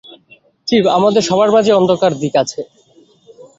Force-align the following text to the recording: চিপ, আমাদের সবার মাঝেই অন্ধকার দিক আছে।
চিপ, 0.67 0.85
আমাদের 0.97 1.23
সবার 1.29 1.49
মাঝেই 1.55 1.77
অন্ধকার 1.79 2.11
দিক 2.21 2.33
আছে। 2.43 2.61